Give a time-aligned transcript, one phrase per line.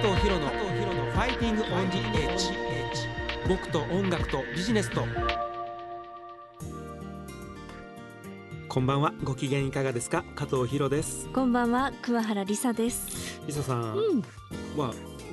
[0.00, 2.00] 藤博のファイティングオンジエ
[2.32, 2.52] ッジ
[3.46, 5.02] 僕と音楽とビジネスと。
[8.66, 9.12] こんばんは。
[9.22, 10.24] ご機嫌いかがですか？
[10.34, 11.28] 加藤博です。
[11.28, 11.92] こんばんは。
[12.00, 13.42] 桑原理沙です。
[13.46, 14.24] リサさん、うん。
[14.74, 14.86] まあ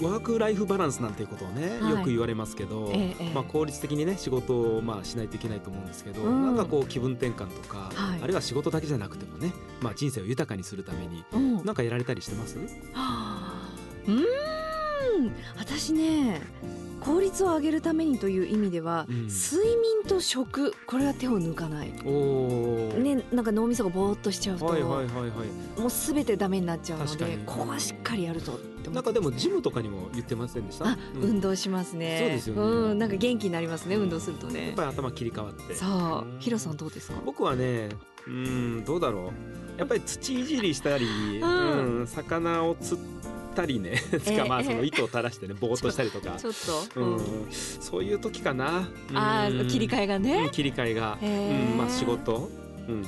[0.06, 1.92] ワークライフバランスなんていうことをね、はい。
[1.92, 8.22] よく言われますけど、ええまあ、効率的にね仕事をまあしないといけないと思うんですけど、うんなんかこう気分転換とか、はい。
[8.22, 11.64] あるいは仕事だけじゃなくてもね、まあ、人生を豊かにするためにうん。
[11.64, 12.58] なんかやられたりしてます？
[12.58, 12.66] は
[12.96, 13.64] あ。
[14.08, 16.42] うーん私ね
[17.00, 19.28] 効率を上げるためにという意味では、うん。
[19.28, 21.92] 睡眠と食これは手を抜かない。
[21.92, 25.46] ねなんか脳みそがぼーっとしちゃうと、はいはいはいは
[25.78, 25.80] い。
[25.80, 28.90] もうすべてダメになっちゃうのでここはしっかりやるぞって思って。
[28.90, 30.90] なんかでもジムとかにも言ってませんでした？
[30.90, 31.22] あ、うん。
[31.22, 32.18] 運動しますね。
[32.20, 32.62] そうですよね。
[32.62, 35.76] うん、なんか元気になりますね運動するとやねっぱり頭切り替わって。
[35.76, 36.40] さあうん。
[36.40, 37.22] ヒロさんどうですか？
[37.24, 37.90] 僕はね
[38.26, 39.32] うんどうだろ
[39.76, 39.80] う。
[39.80, 42.00] やっぱり土いじりしたり、うん。
[42.00, 43.04] うん魚を釣っ
[43.58, 43.96] たりね。
[44.24, 46.38] つかまあその糸を垂らしてね ぼーっとしたりとか。
[46.38, 46.54] ちょっ
[46.94, 47.16] と、うん。
[47.16, 47.22] うん。
[47.50, 52.50] そういう時かな、あー切り替えがえね、切り替えが、うん、まあ仕事、
[52.88, 53.06] うん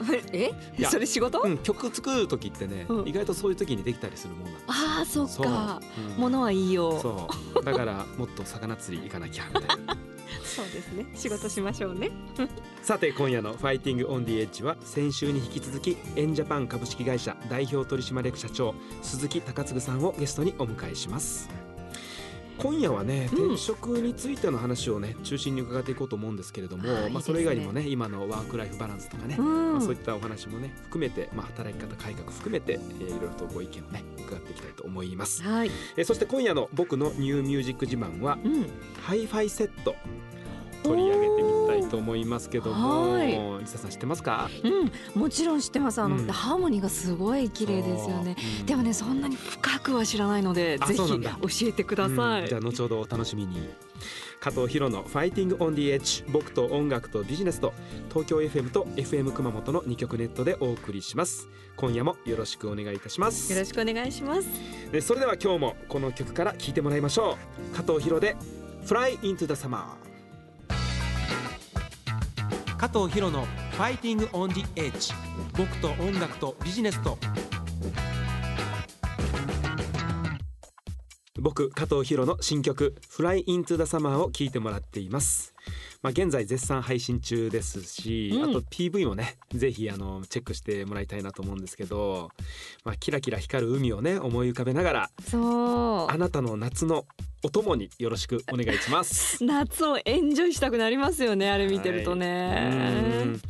[0.32, 0.52] え？
[0.84, 3.08] それ仕事、うん、曲作る時ってね、うん。
[3.08, 5.80] 意外とそういう時にできたりするもんなんですああそっか。
[6.16, 6.18] う。
[6.18, 6.22] ん。
[6.22, 6.98] ものはいいよ。
[7.00, 7.28] そ
[7.60, 7.64] う。
[7.64, 9.96] だからもっと魚釣り行かなきゃみたいな。
[10.44, 11.06] そうですね。
[11.14, 12.10] 仕事しましょうね。
[12.82, 21.50] さて今夜の「ファイティング・オン・ディ・エッジ」は先週に引き続きエンジャパン株式会社代表取締役社長鈴木貴嗣さんをゲストにお迎えします
[22.62, 23.44] 今夜はねうん。
[23.46, 27.22] 転職についての話をね中心に伺っていこうと思うんですけれども、まあ、はいいいですね。
[27.22, 29.72] それ以外にもね今のワークライフバランスとかね、うん。
[29.72, 35.70] まあ、そういったお話もね含めて、まあ、働き方改革含めて、えーいろいろとご意見をね伺っていきたいと思います、はい。
[35.96, 38.66] えーそして今夜の僕のニューミュージック自慢はうん。
[39.02, 39.94] ハイファイセット
[40.82, 41.09] 取り
[41.90, 43.32] と思いますけども、はい。
[43.60, 44.48] リサさん知ってますか？
[44.64, 44.68] う
[45.18, 46.00] んもちろん知ってます。
[46.00, 46.26] あの、うん。
[46.26, 48.36] ハーモニーがすごい綺麗ですよね。
[48.38, 48.66] そう。
[48.66, 51.06] でもねそんなに深くは知らないのでぜひ教
[51.62, 53.68] えてください、うんじゃあ後ほどお楽しみに。
[54.40, 57.74] 加藤ヒロの Fighting on the Edge 僕と音楽とビジネスと
[58.08, 61.48] 東京 FM と FM 熊本の2曲ネットでお送りします。
[61.76, 63.52] 今夜もよろしくお願いいたします。
[63.52, 64.48] よろしくお願いします。
[64.90, 67.36] でそれでは今日もこの曲から聴いてもらいましょ
[67.72, 67.76] う。
[67.76, 68.36] 加藤博で
[68.86, 70.09] Fly into the Summer
[72.80, 75.12] 加藤博のファイティングオンディエッジ
[75.58, 77.18] 僕と音楽とビジネスと。
[81.38, 85.52] 僕加藤博の新曲 Fly into the Summer を聴いてもらっています。
[86.02, 88.50] まあ現在絶賛配信中ですし、うん。
[88.50, 92.30] あと PV もねぜひあのチェックしてもらいたいなと思うんですけど、
[92.84, 96.10] まあ、キラキラ光る海をね思い浮かべながらそう。
[96.10, 97.04] あなたの夏の
[97.42, 99.42] お供によろしくお願いします。
[99.44, 102.70] 夏をエンジョイしたくなりますよねあれ見てるとうね
[103.24, 103.40] ん。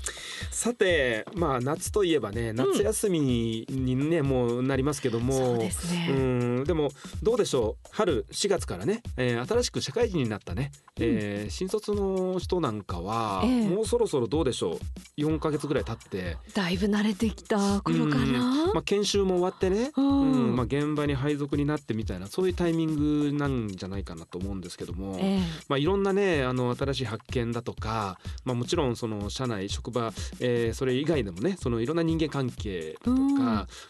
[0.50, 6.08] さてまあ夏といえばね夏休みにね、もうなりますけどもそうですね。
[6.10, 6.12] う
[6.60, 6.64] ん。
[6.64, 6.90] でも
[7.22, 7.88] どうでしょう。
[7.92, 13.68] 春4月からね、えー新しく社会人になったね、えー新卒の人なんかは、ええ。
[13.68, 14.78] もうそろそろどうでしょう。
[15.20, 16.36] 4ヶ月ぐらい経って。
[16.54, 18.32] だいぶ慣れてきた頃かうん。
[18.32, 20.20] なまあ、研修も終わってね、うん。
[20.20, 20.56] うん。
[20.56, 25.18] まあ、現場に配属になってみたいなそういうタイミングなんじゃないかなと思うんですけども。
[25.20, 25.40] ええ。
[25.68, 33.38] まあ、いろんなねあの新しい発見だとか、まあ、もちろんその社内職場、えーそれ以外でもねそのいろんな人間関係だとか、うん。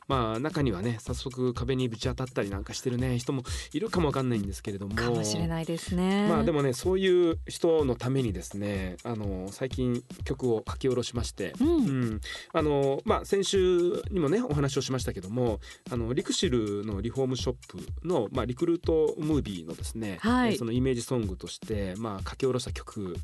[0.08, 4.94] まあ、中にはね早速壁にぶち当たったりなんかしてるね人もいるかもわかんないんですけれども。
[4.94, 6.26] かもしれないですね。
[6.28, 11.68] まあでもねそういう人のためにですねあの最近曲を書き下ろしまして、うん。
[11.68, 12.20] うん。
[12.52, 20.52] あのまあ、先週にもねお話をしましたけどもあのリクシルのリフォームショップの、まあ、リクルートムービーのですね、はい。
[20.52, 23.16] えーそのイメージソングとして、まあ、書き下ろした曲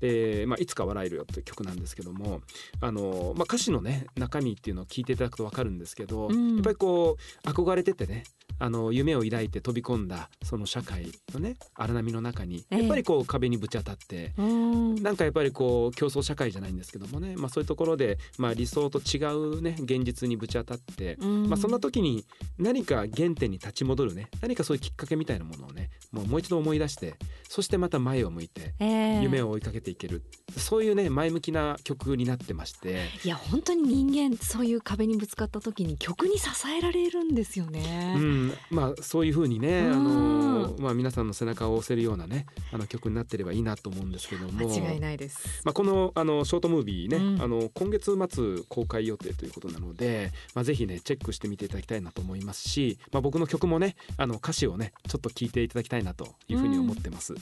[0.00, 2.40] で、まあ、いつか笑えるよという曲なんですけども
[2.80, 6.54] あの、まあ、歌詞のね中身っていうのを聞いていただくと分かるんですけど、うん。
[6.56, 8.24] やっぱりこう憧れててね
[8.58, 12.78] あの夢を抱いて飛び込んだその社会のね荒波の中にええ。
[12.80, 14.94] やっぱりこう壁にぶち当たって、うん。
[15.02, 21.48] なんかやっぱりこう競争社会じゃないんですけどもね、まあ、そういうところで、まあ、理想と違うね現実にぶち当たって、うん。
[21.48, 22.24] まあ、そんな時に
[22.58, 27.14] 何か原点に立ち戻るね何かそういうきっかけみたいなものをねもうもう一度思い出して
[27.48, 29.22] そしてまた前を向いてええ。
[29.22, 30.22] 夢を追いかけていける、
[30.56, 33.08] そういうね前向きな曲になってまして。
[33.24, 38.14] いや本当に人間そういう壁にぶつかった時に曲に支えられるんですよね。
[38.16, 45.62] うん、まあそういう風にね、あうんのまあ皆さんの背中を押せるようなね、あの曲になってればいいなと思うんですけども、間違いないです。
[45.64, 57.34] まあこのあのショートムービーね、うんあの今月末公開予定ということなので、まあぜひねチェックしてみていただきたいなと思いますし、まあ僕の曲もね、あの歌詞をねちょっと聞いていただきたいなというふうに思ってます。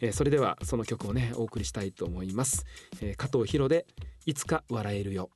[0.00, 2.64] えーそれではその曲をねお送りしたいと思います。
[3.00, 3.86] えー加藤博で
[4.26, 5.30] いつか笑えるよ。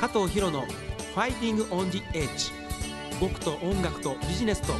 [0.00, 2.52] 加藤博のファイティングオンジエッジ。
[3.20, 4.74] 僕と音楽とビジネスと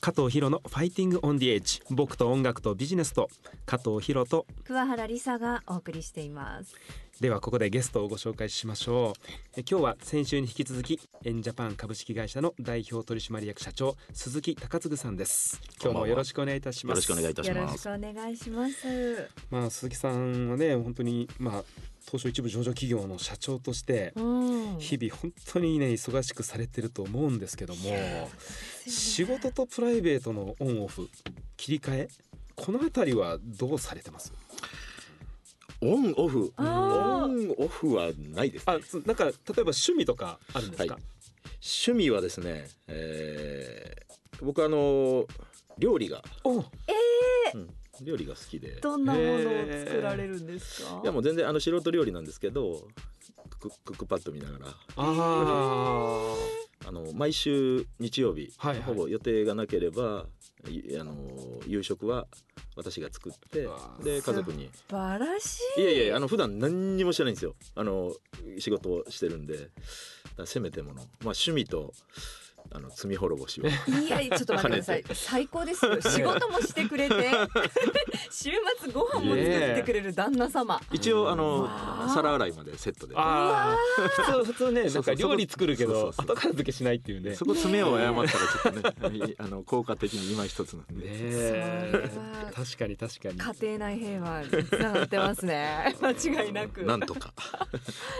[0.00, 3.28] 加藤博のファイティングオンディエッジ僕と音楽とビジネスと
[3.66, 6.74] 加藤博と桑原理沙がお送りしています
[7.20, 9.20] ではここでゲストをご紹介しましょう。
[9.56, 15.60] え今日は先週に引き続きエンジャパン株式会社の代表取締役社長鈴木高嗣さんです。
[15.82, 16.94] 今日もよろしくお願いいたします。
[16.94, 17.88] よろしくお願いいたしよろします。
[17.88, 19.30] くお願いします。
[19.50, 21.64] まあ鈴木さんはね本当にまあ
[22.06, 24.78] 東証一部上場企業の社長としてうん。
[24.78, 28.30] 日々本当にね忙しくされてると思うんですけども
[28.86, 31.08] 仕事とプライベートのオンオフ
[31.56, 32.08] 切り替え
[32.54, 34.32] このあたりはどうされてます？
[35.80, 38.72] オンオフ、オンオフはないです、ね。
[38.74, 41.02] あつなんか例えば趣味とかあるんですか、はい。
[41.62, 45.26] 趣味はですね、えー、僕あの
[45.78, 46.64] 料理が、おうん、
[48.02, 48.80] 料理が好きで。
[48.80, 49.38] どんなものを
[49.86, 51.00] 作られるんですか？
[51.04, 52.88] いやもう全然あの素人料理なんですけど
[53.60, 54.66] ククックパッド見ながら。
[54.96, 56.34] あ
[56.86, 58.82] あの毎週日曜日、はいはい。
[58.82, 60.37] ほぼ予定がなければい
[61.00, 61.14] あの
[61.66, 62.26] 夕食は
[62.76, 63.68] 私が作って
[64.02, 64.70] で家族に。
[64.72, 65.80] 素晴らしい。
[65.80, 67.54] いやいやあの普段何にもしてないんですよ。
[67.74, 68.12] あの
[68.58, 69.70] 仕事をしてるんで。
[70.44, 70.94] せめてもの。
[70.94, 71.92] まあ趣味と
[72.70, 73.66] あの罪滅ぼしを。
[73.66, 75.04] いやちょっと待ってください。
[75.14, 76.00] 最高ですよ。
[76.00, 77.14] 仕事もしてくれて。
[78.30, 78.50] 週
[78.80, 80.80] 末ご飯も作ってくれる旦那様。
[80.92, 81.68] 一応あの
[82.12, 83.14] 皿洗いまでセットで。
[83.14, 87.34] 普通普通ねなんか料理作るけど後片付けしないっていうね。
[87.34, 92.10] そこ爪を謝ったらちょっとね あの効果的に今一つなんで、ね
[92.54, 93.38] 確かに確かに。
[93.38, 95.96] 家庭内平和につながってますね。
[96.00, 96.10] 間
[96.44, 96.82] 違いなく。
[96.82, 97.32] なんとか。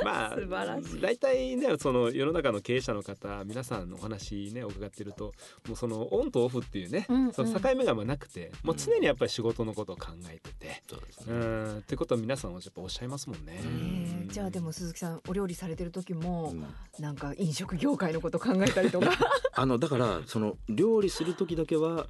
[0.04, 1.00] まあ素晴らしい。
[1.00, 5.32] 大体ねその世の中の経営者の方皆さんのお話ね伺ってると
[5.67, 7.32] もうそのオンとオフっていうね、うんうん。
[7.32, 13.61] その境目がまあなくてもう常にやっぱり仕事のことを考えてて、そうですうねんってことは皆さんやっぱおっしゃいますもんね。
[13.61, 16.67] えーじゃあでも鈴木さんお料理されてる時もうん。
[16.99, 19.11] なんか飲食業界のこと考えたりとか。
[19.55, 22.06] あのだからその料理する時だけは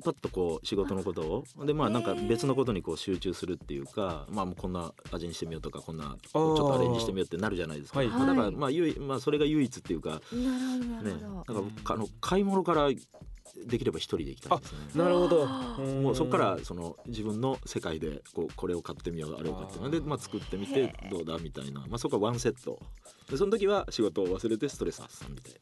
[0.00, 1.44] パッとこう仕事のことを。
[1.64, 8.08] でまあなんか別のことにこう集中するっていうかまあもうこんな味にしてみようとかこんなちょっとアレンジしてみようってなるじゃないですか、はい。
[8.08, 10.20] まあだからはいまあ唯まあそれが唯一っていうか。
[10.32, 11.14] な
[12.20, 12.88] 買い物から
[13.66, 14.78] できれば一人で行きたいですね。
[14.94, 15.46] なるほど。
[15.46, 19.92] もうそこからその自分の世界でこうこれを買ってみようあれを買ってみよう。
[19.92, 22.78] で、まあ、作ってみてどうだみたいな、まあ、そこはワンセット。
[23.30, 25.58] でその時は仕事を忘れてストレス発散みたいな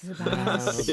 [0.00, 0.84] 素晴らしい。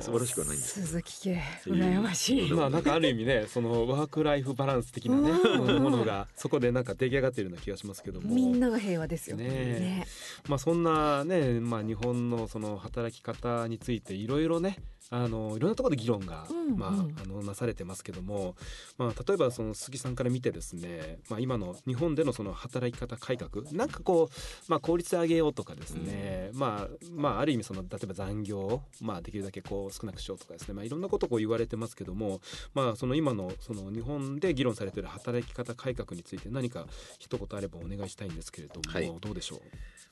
[0.00, 0.82] 素晴らしくはないんです。
[0.82, 2.52] 鈴木家羨ましい。
[2.52, 5.82] まあなんかある意味ねそのワークライフバランス的なねうん。
[5.82, 8.28] ものがそこでなんか出来上がっているような気がしますけども。
[8.28, 9.44] みんなが平和ですよね。
[9.48, 10.06] ね。
[10.48, 14.76] まあそんなねまあ日本のその働き方についていろいろね
[15.12, 17.16] あのいろんなところで議論が、うんまあうん。
[17.20, 18.54] あのなされてますけども、
[18.96, 24.36] まあ例えばその杉さんから見てですね、まあ今の日本でのその働き方改革なんかこう
[24.68, 32.40] まあ効率上げようとかですね、まあまあある意味その例えば残業をまあできるだけこう少なくしようとかですね、まあいろんなことをこう言われてますけども、
[32.72, 36.86] まあその今のその日本で議論されている働き方改革について何か
[37.18, 39.12] 一言あればお願いしたいんですけれども、はい。
[39.20, 39.60] どうでしょう？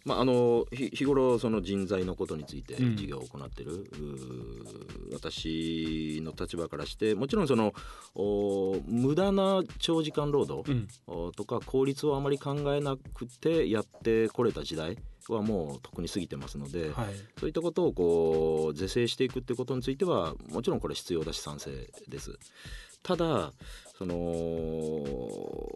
[0.05, 2.97] まああの日日頃その人材のことについてうん。
[2.97, 7.73] 事業を行っている、うー私の立場からしてもちろんその
[8.15, 10.69] お無駄な長時間労働
[11.37, 17.15] とか効率をあまり考えなくてやってこれた時代はもうとっくに過ぎてますので、はい。
[17.39, 21.71] そういったことをこう是正していくってことについてはもちろんこれ必要だし賛成
[22.09, 22.39] です。
[23.03, 23.53] ただ
[23.97, 24.15] その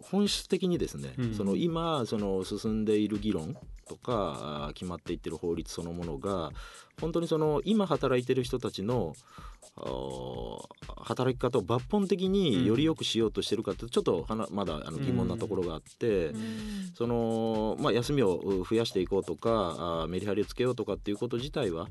[0.03, 3.55] 本質的にですね、うんその今その進んでいる議論
[3.87, 6.51] とか決まっていってる法律そのものが
[6.99, 9.15] 本当にその今働いてる人たちの
[11.03, 16.31] 働き方を抜本的により良くしようとしてるかってちょっとはなまだあの疑問なところがあって。
[16.95, 21.87] そのまあ、休みをう増やしていこうとかメリハリをつけようとかっていうこと自体は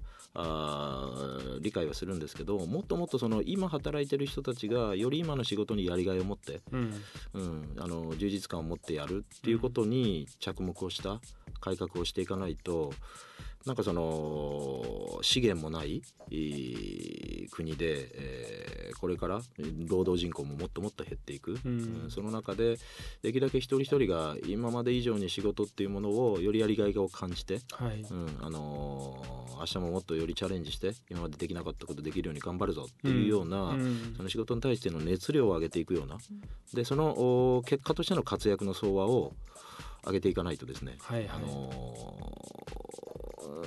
[1.61, 6.95] 理解はするんですけどもっともっとその今働いてる人たちがより今の仕事にやりがいを持って、うん
[7.35, 11.21] うん、あの充実感を持ってやるっていうことに着目をした
[11.61, 12.93] 改革をしていかないと
[13.67, 19.41] なんかその資源もないえー国で、えーこれから
[19.89, 22.03] 労働人口ももっともっと減っていく、うん。
[22.05, 22.79] うんその中で
[23.21, 28.01] できるだけ一人一人が今まで以上に仕事っていうものをよりやりがいを感じて、はい。
[28.09, 34.15] うんあのー明日ももっとよりチャレンジして今までできなかったことできるように頑張るぞっていうような、うん。
[34.17, 36.19] その仕事に対しての熱量を上げていくような、
[36.75, 39.35] でそのお結果としての活躍の相和を
[40.07, 41.31] 上げていかないとですね、はいはい。
[41.31, 43.12] あのー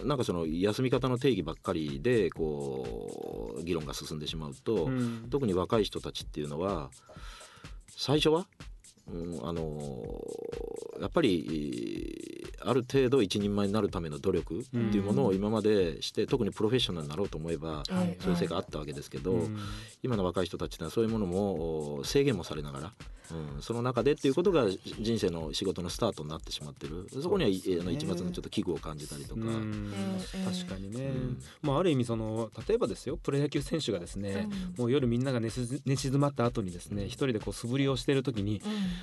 [0.03, 5.27] なんかその休み方の定義ばっかりでこう議論が進んでしまうと、うん。
[5.29, 6.89] 特に若い人たちっていうのは
[7.89, 8.47] 最初は、
[9.11, 12.35] うんあのーやっぱりえー
[12.67, 18.17] ある程度一人前になるための努力っていうものを今までして特にプロフェッショナルになろうと思えばはい。
[18.19, 19.57] そういう成果あったわけですけど、うん
[20.01, 22.93] 今の若い人たちはそういうものもお制限もされながら、
[23.31, 24.65] うん、その中でっていうことが
[24.99, 27.07] 人生の仕事のスタートになってしまってる。
[27.21, 27.55] そこには、ね。
[27.81, 29.41] あの一抹のちょっと危惧を感じたりとか。
[29.41, 29.91] うん。
[29.93, 31.41] ええ確かにね、うん。
[31.61, 38.61] まあ、ある意味その例えばですよプロ野球選手がですね、もう夜みんなが寝す寝静まった後にですね一人でこう素振りをしている時に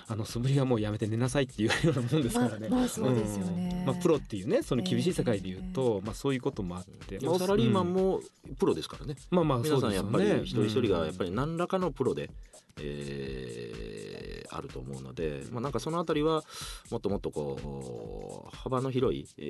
[0.08, 2.68] あの素振りはもうやめて寝なさいっていうようなもんですからね。
[2.68, 3.78] まあまあそうですよね。
[3.80, 3.86] うん。
[3.86, 8.20] まあ、プロっていうねその厳しい世界で言うと、まあ、そういうこともあって、まあサラリーマンうんも
[8.58, 9.16] プロですからね。
[9.30, 10.42] まあまあそ皆さんやっぱうですよね。
[10.42, 12.30] り一人一人がやっぱり、り何らかのプロで、
[12.80, 13.92] えー
[14.52, 16.42] あると思うので、まあ、なんかそのあたりは
[16.90, 19.42] もっともっとこう幅の広い、え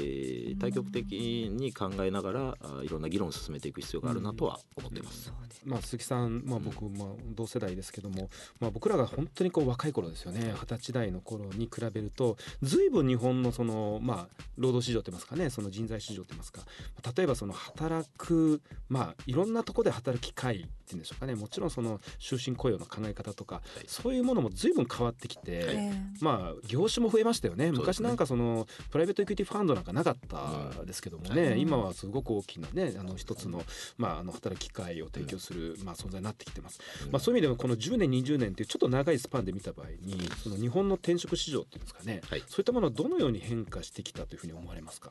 [0.50, 5.24] ー対極的に考えながらあいろんな議論を進めていく必要があるなとは思っています。
[5.24, 8.28] そうですまあ、鈴木さん、まあ、僕、まあ、同世代ですけども、
[8.60, 10.52] まあ、僕らが本当にこう若い頃ですよね。
[10.54, 15.50] 二十歳代の頃に比べると随分日本のその、まあ、労働市場といいますかね。
[15.50, 16.62] その人材市場といいますか。
[17.16, 18.60] 例えばその働く、
[18.92, 21.34] まあ、いろんなところで働く機会っていうんでしょうかね。
[21.34, 25.42] もちろんその終身雇用の考え方とか、そういうものも随分変わってきて。
[25.46, 27.72] えまあ業種も増えましたよね。
[27.72, 33.62] 昔なんかそのプライベートエクイティファンドなんかなかったですけどもね、うん今はすごく大きなねあの一つの,、
[33.96, 36.80] まあ、あの働き機会を提供する、まあ、存在になってきてます、
[37.10, 42.42] まあ、そういう意味ではこの10年20年っていうちょっと長いスパンで見た場合にその日本の転職市場っていうんですかね、はい。
[42.46, 45.10] そういったものはどのように変化してきたというふうに思われますか？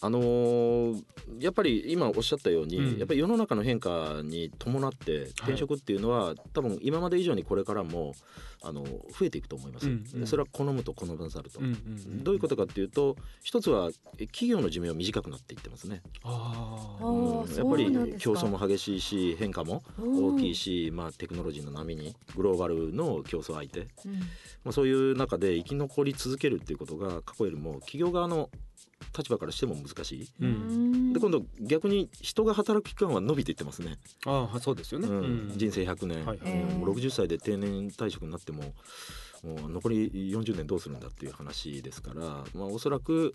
[0.00, 1.02] あのー
[1.40, 2.98] やっぱり今おっしゃったように、うん。
[2.98, 8.14] やっぱり世の中の変化に伴って転職っていうのは、多分今まで以上にこれからも
[8.62, 10.26] あの増えていくと思います、うんうん。
[10.26, 12.24] それは好むと好まざると、うんうんうん。
[12.24, 17.54] どういうことかっていうと一つはえ企業の寿命は短くなっていってますね、あうん。
[17.54, 24.14] やっぱり競争も激しいし変化も大きいし、まあ、テクノロジーの波にグローバルの競争相手、うん。
[24.64, 28.50] まあ、そういう中で生き残り続けるっていうことが過去よりも企業側の
[29.16, 30.28] 立場からしても難しい。
[30.40, 31.12] うん。
[31.12, 35.08] で今度逆に人が働く期間は伸びていってますね、あーそうですよね、
[35.56, 38.74] 人生100年、はいもう60歳で定年退職になっても
[39.42, 42.20] もう残り40年どうするんだっていう話ですから、
[42.54, 43.34] まあ、おそらく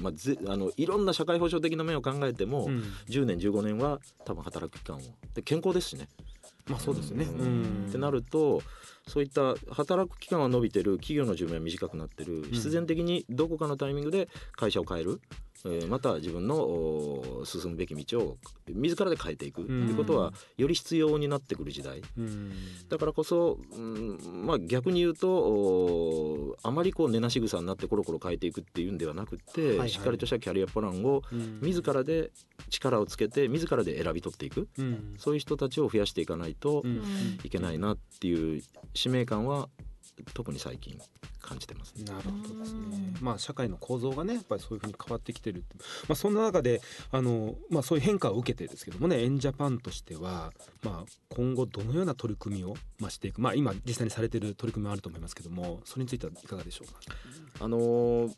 [0.00, 2.82] まあ、ぜあのいろんな社会保障的な面を考えても、うん。
[3.08, 5.00] 10年15年は多分働く期間を。
[5.34, 6.08] で健康ですしね。
[6.66, 7.40] まあそうですよね、うん。
[7.40, 7.86] うん。
[7.88, 8.62] ってなると
[9.08, 15.20] そういった働く期間は伸びてる企業の寿命は短くなってる必然的にどこかのタイミングで会社を変える、
[15.66, 18.36] えーまた自分のお進むべき道を
[18.68, 22.02] 自らで変えていくということはより必要になってくる時代。
[22.18, 22.52] うん。
[22.90, 29.90] だからこそ、うんまあ、逆に言うとおあまりこう根なし草になってコロコロ変えていくっていうんではなくって、はいはい。
[29.90, 31.60] しっかりとしたキャリアプランをうん。
[31.62, 32.30] 自らで
[32.68, 34.68] 力をつけて自らで選び取っていく。
[34.78, 35.14] うん。
[35.18, 37.02] そういう人たちを増やしていかないと、うん。
[37.42, 38.62] いけないなっていう
[38.94, 39.68] 使命感は
[40.32, 40.96] 特に最近
[41.40, 42.04] 感じてますね。
[42.04, 43.24] なるほどですねうん。
[43.24, 45.76] まあ社会の構造がねやっぱりそういうふうに変わってきてるって
[46.08, 57.00] まあそんな中であのまあそういう変化を受けてですけどもねエンジャパンとしてはまあ今後どのような取り組みをまあしていくまあ今実際にされてる取り組みもあると思いますけどもそれについてはいかがでしょうか？
[57.60, 58.32] あのー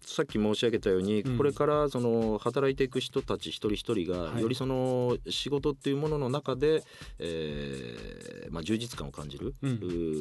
[0.00, 1.36] さっき申し上げたように、うん。
[1.36, 4.42] これからその働いていく人たち一人一人がはい。
[4.42, 6.82] よりその仕事っていうものの中で、
[7.18, 9.54] えーまあ、充実感を感じる、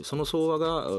[0.04, 0.90] その相和が、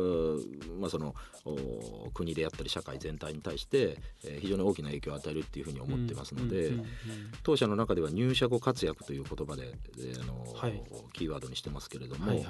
[0.79, 6.73] まあ、そのお国であったり社会全体に対して、えー非常に大きな影響を与えるっていうふうに思ってますので、
[7.43, 10.83] 当社の中では入社後活躍という言葉で、えーあのはい。
[11.12, 12.47] キーワードにしてますけれども、はいはい。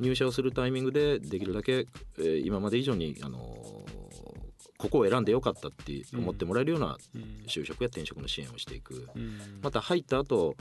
[0.00, 1.86] 入社をするタイミングでできるだけ、
[2.18, 3.86] えー今まで以上に、あの
[4.80, 7.22] ここを選んでよかったって思ってもらえるようなうん。
[7.46, 9.60] 就職や転職の支援をしていく、うん。
[9.62, 10.56] また入った後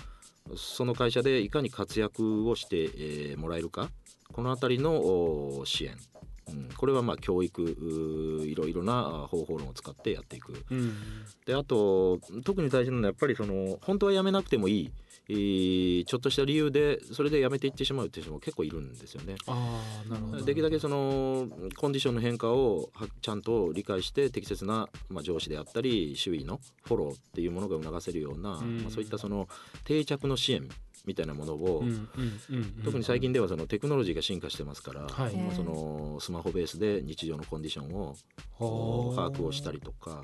[0.58, 3.90] その会社でいかに活躍をして、えーもらえるか。
[4.34, 4.92] このあたりの
[5.60, 5.98] お支援、
[6.52, 7.62] うん、これはまあ教育
[8.46, 10.66] いろいろなあ方法論を使ってやっていく。
[10.72, 10.94] うん
[11.46, 14.92] であと特に大事なのはやっぱりその本当は辞めなくてもいい、
[15.30, 19.36] えーちょっとした理由でそれで辞めていってしまうっていう人も結構いるんですよね。
[19.48, 20.44] ああなるほど。
[20.44, 29.48] できるだけそのコンディションの変化をはちゃんと理解して適切な、まあ、上司であったり周囲のフォローっていうものが促せるような、んまあ、そういったその
[29.86, 30.68] 定着の支援
[31.10, 31.84] みたいなものを、
[32.86, 35.36] 特に最近ではそのテクノロジーが進化してますから、はい。
[35.36, 38.16] まあそのスマホベースで日常のコンディションを
[39.16, 40.24] 把握をしたりとか、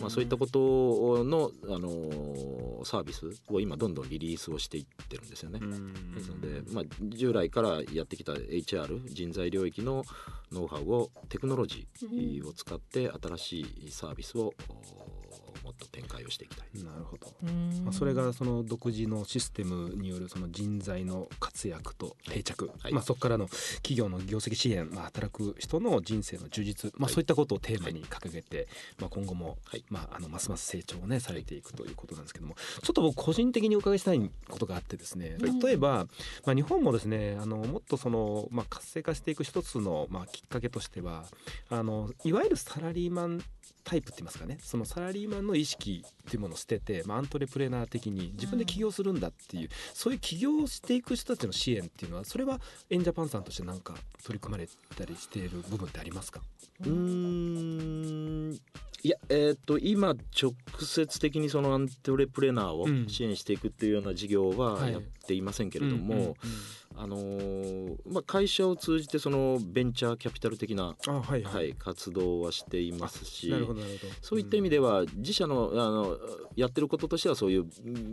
[0.00, 5.60] まあ、そういったことの、あのーサービスを今どんどんリリースをしていってるんですよね。
[5.62, 6.14] うん。
[6.14, 10.04] ですので、まあ、従来からやってきた HR 人材領域の
[10.50, 15.11] ノウハウをテクノロジーを使って新しいサービスをお
[15.62, 16.84] もっと展開をしていきたい。
[16.84, 17.32] なるほど。
[17.42, 17.84] うん。
[17.84, 22.92] まあ、それがその独自のシステムによるその人材の活躍と定着、はい。
[22.92, 29.84] まあ、そこからの企業の業績支援、まあ、働く人の人生の充実、まあ、はいそういったことをテーマに掲げて、まあ、今後も、はい。
[29.88, 35.60] まあ、あのますます成長をねされていくということなんですけどもちょっと僕個人的にお伺いしたいことがあってですねはい。
[35.60, 36.06] 例えば、
[36.44, 41.24] まあ、日本もですねあのもっとその、まあ、活性化していく一つの、まあ、きっかけとしては
[41.68, 43.42] あのいわゆるサラリーマン
[43.84, 44.58] タイプって言いますかね。
[44.62, 52.60] そのサラリーマンの意識っていうものを捨てて、まあ、アントレプレナー的に自分で起業するんだっていう、そういう起業していく人たちの支援っていうのはそれは
[52.90, 56.40] エンジャパンさんとして何か取り組まれたりしている部分ってありますか？
[56.80, 58.60] うーん。
[59.04, 63.08] いやえーっと今直接的にそのアントレプレナーをうん。
[63.08, 64.92] 支援していくっていうような事業ははい。
[64.92, 66.34] やっていませんけれども、うんうんうん
[67.02, 74.12] あのーまあ、会社を通じてそのベンチャーキャピタル的な、あはいはい、はい、活動はしていますしなるほどなるほど。
[74.22, 76.16] そういった意味では自社のあの
[76.54, 77.64] やってることとしてはそういう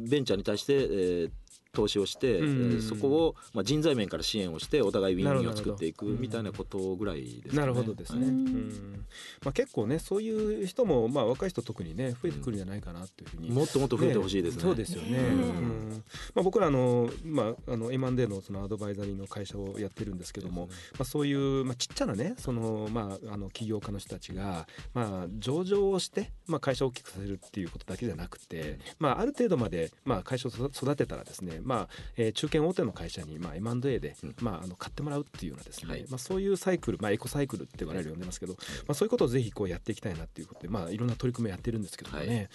[0.09, 1.31] ベンチャーに対して、えー
[1.71, 2.73] 投資をして、うん。
[2.73, 7.59] えーそこを、まあ、人材面から支援をしてお互いウィンウィンを作っていくなるほどみたいなことぐらいですかね。
[7.59, 8.29] なるほどですね、はい。
[8.29, 9.05] うん。
[9.43, 14.61] まあ、結構ねそういう人も、まあ、若い人特にね増えてくるんじゃないかなっていうふうに、もっともっと増えてほしいですね。
[14.61, 15.11] そうですよね。
[15.11, 16.03] ねうん。
[16.33, 34.35] まあ、僕らあの、まあ、あの M&A のそのアドバイザリーの会社をやってるんですけども、まあ、そういう、まあ、ちっちゃなねその、まあ、あの起業家の人たちが、まあ、上場をして、まあ、会社を大きくさせるっていうことだけじゃなくて、まあ、ある程度まで、まあ、会社を育育てたらですね、まあえー中堅大手の会社に、まあ、M&A で、うん。
[34.41, 36.05] まあ、あの買ってもらうっていうようなですね、はい。
[36.09, 42.49] まあ、そういうサイクル、まあ、エコサイクルって我々呼んでますけど、まあ、そういうことをぜひこうやっていきたいなっていうことで、まあ、いろんな取り組みをやってるんですけどもね、はい。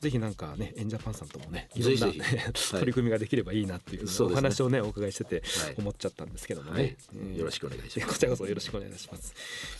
[0.00, 5.74] ぜひなんかねエンジャパンさんともねいろんなぜひぜひ取り組みができればいいなっていうふうお話をねお伺いしててはい。
[5.78, 6.96] 思っちゃったんですけどもね、
[7.36, 8.12] よろしくお願いします。
[8.12, 9.34] こちらこそよろしくお願いします。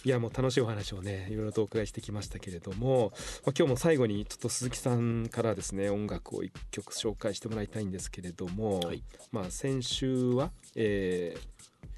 [0.05, 3.13] いやもう楽しいお話をねいろいろとお伺いしてきましたけれども、
[3.45, 9.03] まあ、今日も最後にちょっと鈴木さんからですね音楽を一曲紹介してもらいたいんですけれども、はい。
[9.33, 11.37] まあ先週は、え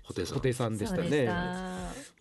[0.04, 0.34] 布袋ー、さん。
[0.34, 1.28] 布袋さんでしたね。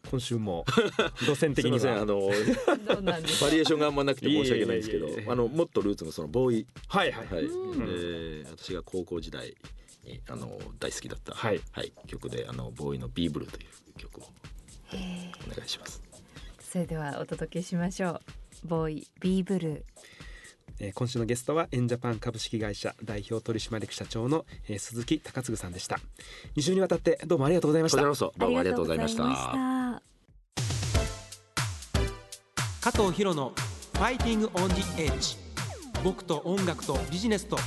[0.09, 0.65] 今週も
[1.21, 5.31] 路線的にすいませんあはのバリエーションがあんまなくて申し訳ないんですけどいえいえいえ。
[5.31, 6.67] あのもっとルーツのそのボーイ。
[6.87, 8.43] はいはい、はい、うん。
[8.43, 9.55] で私が高校時代
[10.03, 11.61] にあの大好きだった、はい。
[12.07, 16.01] 曲であのボーイのビーブルーという曲をお願いします。
[16.59, 18.21] それではお届けしましょ
[18.63, 18.67] う。
[18.67, 19.69] ボーイビーブル。
[19.69, 19.83] ー
[20.79, 25.99] えー今週のゲストはエンジャパン株式会社代表取締役社長の、えー鈴木隆嗣さんでした。
[26.55, 27.97] 2週にわたってどうもありがとうございました。
[27.97, 29.23] こちらこそどうもありがとうございました。
[29.23, 30.01] た
[32.91, 37.57] 加藤ヒロの「Fighting on the Edge」僕と音楽とビジネスと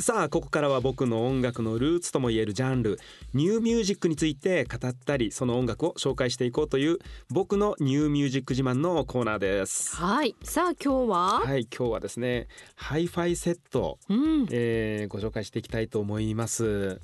[0.00, 2.98] さあここからは僕の音楽のルーツともいえるジャンル
[3.32, 6.98] ニューミュージックについて語ったりその音楽を紹介していこうという
[7.30, 9.94] 僕のニューミュージック自慢のコーナーです。
[9.96, 10.34] はい。
[10.42, 14.46] さあ今日は、はい今日はですねハイファイセット、うん。
[14.50, 17.00] えーご紹介していきたいと思います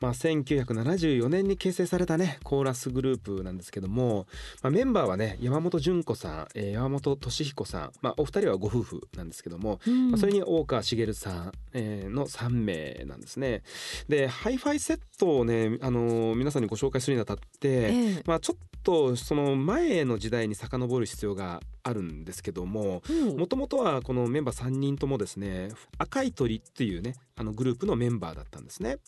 [0.00, 4.26] まあ、1974年に結成されたねコーラスグループなんですけども、
[4.62, 10.10] まあ、メンバーはね山本潤子さん、えー山本俊彦さん、まあ、お二人はご夫婦なんですけども、うん。
[10.10, 13.62] まあ、それに大川茂さん、えーの3名なんですね。
[14.08, 18.22] でハイファイセットをね、あのー皆さんにご紹介するにあたって、ええ。
[18.26, 23.36] まあ、ちょっとその前の時代に遡る必要があるんですけどもうん。
[23.38, 28.98] もともとはこのメンバー3人ともですね赤い鳥っていうねあのグループのメンバーだったんですね。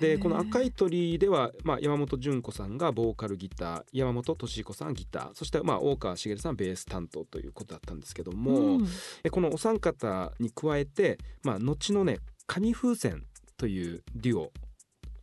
[0.00, 8.88] でこの赤い鳥では、まあ、山本純子さんがボーカルギター山本俊彦さんギターそして、まあ、大川茂さんベース担当ということだったんですけども、うん
[9.22, 13.24] でこのお三方に加えて、まあ、後のね紙風船
[13.56, 14.52] というデュオ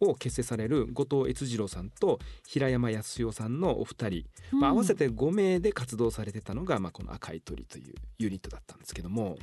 [0.02, 9.38] を結成される後藤悦次郎さんと平山康代さんのお二人、まあ、合わせて5名で活動されてたのが、まあ、この赤い鳥というユニットだったんですけども。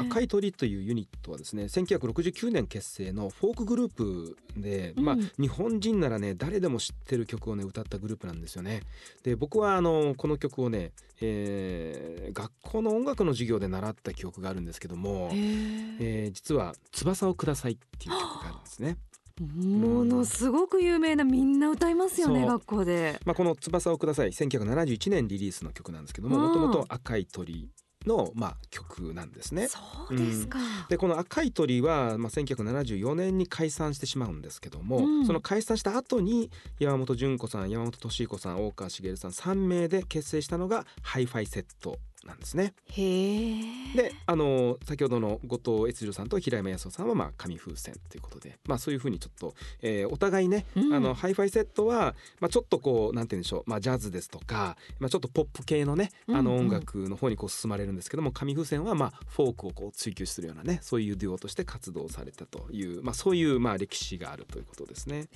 [0.00, 8.82] 赤い鳥というユニットはですね1969年結成のフォークグループで、まあうん日本人ならね誰でも知ってる曲をね歌ったグループなんですよね。
[9.22, 18.96] で僕はあのこの曲をね、えー学校の音楽の授業で習った記憶があるんですけどもえー実は「翼をください」っていう曲があるんですね。
[19.40, 23.18] ものすごく有名なみんな歌いますよね学校で。
[23.24, 26.42] まあ、この「翼をください」1971年リリースの曲なんですけどもうん。
[26.42, 27.70] もともと赤い鳥
[28.06, 29.68] の、まあ、曲なんですね。
[29.68, 29.78] そ
[30.10, 35.26] うですか、でこの赤い鳥は、まあ、1974年に解散してしまうんですけども、うん。
[35.26, 42.74] その解散した後に山本潤子さん山本俊彦さん大川茂さん3名で結成したのがハイファイセットなんですね。
[42.86, 43.62] へえ
[43.96, 65.28] であの先ほどの後藤悦治郎さんと平山泰代さんはまあ紙風船ということで、まあ、そういうふうにちょっと、えーお互いね、うんあのハイファイセットは、まあ、ちょっとこうなんて言うんでしょう、まあ、ジャズですとか、まあ、ちょっとポップ系のねあのうんうん音楽の方にこう進まれるんですけども紙風船はまあフォークをこう追求するようなねそういうデュオとして活動されたという、まあ、そういうまあ歴史があるということですね。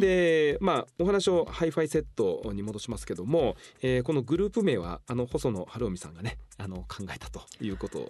[0.00, 8.00] でまあお話をハイファイセットに戻しますけども、えーこのグループ名はあの細野晴臣さんがねあの考えたということ。
[8.00, 8.06] だ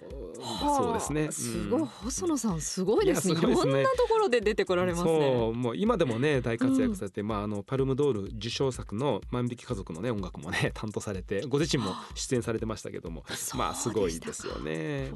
[0.75, 1.23] そうですね。
[1.23, 1.81] はあすごい。
[1.81, 1.85] うん。
[1.85, 3.33] 細野さんすごいですね。
[3.33, 3.73] いいやすごいですね。
[3.73, 5.49] ろんなところで出てこられますそね。
[5.51, 13.23] うもう今でもね大活躍されて、まああのパルムドール受賞作の万引き家族のね音楽もね 担当されてご自身も出演されてましたけども
[13.55, 15.13] まあすごいですよね。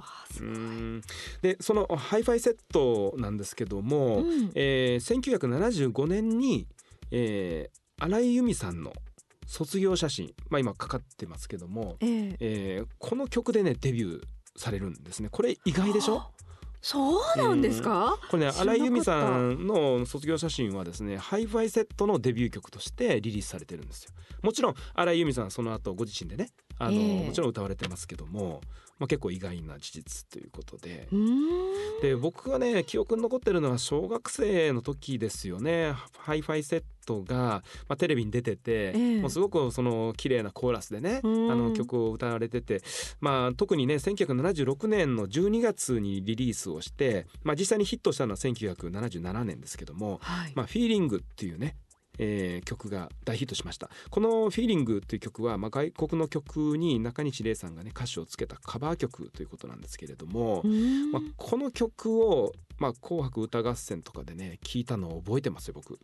[1.41, 4.51] でそのハイファイセットなんですけども、うん。
[4.55, 6.67] えー1975年に、
[7.11, 8.91] えー荒井由実さんの
[9.45, 12.37] 卒業写真、まあ、今かかってますけども、ええ。
[12.39, 14.23] えーこの曲でねデビュー
[14.55, 15.29] されるんですね。
[15.29, 16.31] これ意外でしょ？
[16.81, 18.17] そうなんですか？
[18.29, 24.11] これね荒井由実さんの卒業写真はですねハイファイセットのデビュー曲としてリリースされてるんですよ。
[24.43, 27.25] もちろん荒井由実さんはその後ご自身でねあの、ええ。
[27.25, 28.61] もちろん歌われてますけども、
[28.99, 31.07] まあ、結構意外な事実ということで。
[31.11, 32.01] うーん。
[32.03, 35.95] で僕がね記憶に残ってるのは小学生の時ですよね。
[36.19, 42.81] ハイファイセットが、まあ、テレビに出てて、ええもうすごくその綺麗なコーラスでねあうんの曲を歌われてて、
[43.19, 50.53] まあ、特にね1976年の12月にリリースをして、まあ、実際にヒットしたのは1977年ですけどもはい。
[50.55, 51.77] 「まあ、フィーリングっていうね
[52.17, 53.89] えー曲が大ヒットしました。
[54.09, 60.63] この「フィーリングっていう曲は、まあ、外国の曲に中西礼さんがね歌詞をつけたカバー曲ということなんですけれども、
[61.11, 65.99] まあ、この曲を「まあ、紅白歌合戦」とかでね聞いたのを覚えてますよ僕。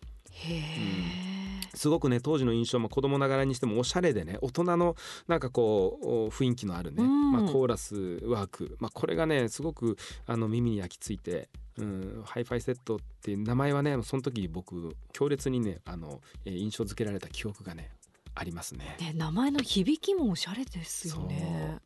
[1.74, 4.96] すごくね当時の印象も子供ながらにしてもおしゃれでね大人の
[5.28, 7.32] なんかこうお雰囲気のあるね、うん。
[7.32, 7.96] まあ、コーラス
[8.26, 17.92] ワーク、まあ、これがねすごくあの耳に焼き付いて、うん、ハイファイセットっていう名前はねその時僕強烈にねあの、えー印象付けられた記憶がね
[18.36, 18.98] ありますね。
[19.00, 21.80] ね名前の響きもおしゃれですよね。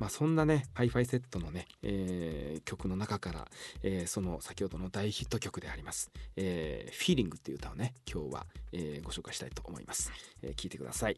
[0.00, 3.48] まあ、そんなねハイファイセットのね、えー曲の中から、
[3.82, 10.10] えーその先ほどの大ヒット曲であります「えー、フィーリングっていう歌をね今日は、えーご紹介したいと思います、
[10.42, 11.16] えー聞いてください。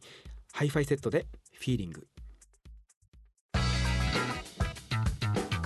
[0.53, 2.07] ハイファイセットで「フィーリング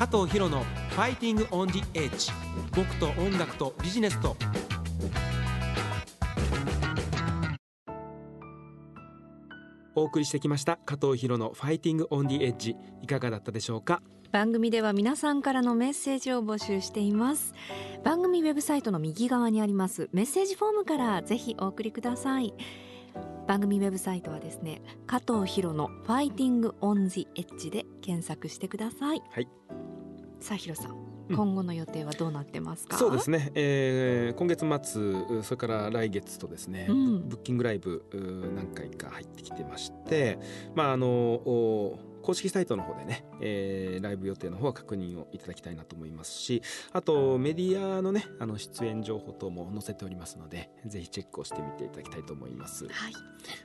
[0.01, 4.35] 加藤ヒロの「Fighting on the Edge」僕と音楽とビジネスと。
[9.95, 14.01] お送りしてきました加藤ヒロの「Fighting on the Edge」いかがだったでしょうか？
[14.33, 17.53] 番組では皆さんからのメッセージを募集しています。
[18.03, 22.55] 番組ウェブサイトの右側にありますメッセージフォームからぜひお送りください。
[23.51, 29.23] 番組ウェブサイトはですね加藤博のファイティングオンジエッジで検索してください。
[29.29, 29.49] はい。
[30.39, 30.95] さあヒロさん、
[31.31, 31.37] うん。
[31.37, 32.97] 今後の予定はどうなってますか？
[32.97, 37.29] そうですね、えー今月末それから来月とですね、うん。
[37.29, 38.05] ブッキングライブ
[38.55, 40.39] 何回か入ってきてまして
[40.77, 52.87] まああのお公式サイトの方でね、えーライブ予定の方は確認をいただきたいなと思いますしあとメディアのねあの出演情報等も載せておりますのでぜひチェックをしてみていただきたいと思います。
[52.87, 53.13] はい。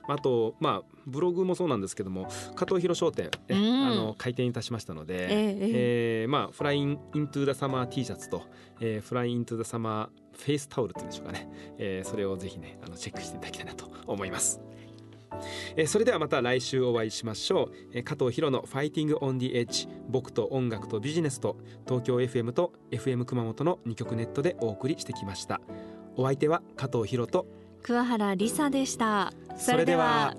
[0.07, 3.87] あとまあブログもそうなんですけども加藤ヒロ商店、ねうん。
[3.87, 6.21] あの開店いたしましたので、ええええ。
[6.23, 8.43] えーまあフラインイントゥザサマー T シャツと、
[8.79, 14.59] えー Flying into the Summer フェイスタオルっていうんでしょうかね、えーそれをぜひねあのチェックしていただきたいなと思います。
[15.75, 25.61] えーそれではまた来週お会いしましょう、えー加藤ヒロの Fighting on the Edge 僕と音楽とビジネスと東京 FM と FM 熊本の2曲ネットでお送りしてきました。
[26.17, 27.45] お相手は加藤博と
[27.83, 29.33] 桑原理沙でした。
[29.57, 30.35] それでは